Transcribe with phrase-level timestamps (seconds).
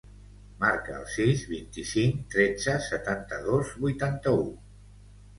[0.61, 4.49] Marca el sis, vint-i-cinc, tretze, setanta-dos, vuitanta-u.